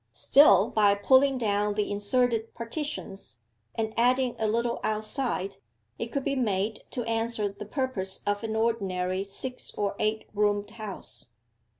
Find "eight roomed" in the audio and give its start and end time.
9.99-10.71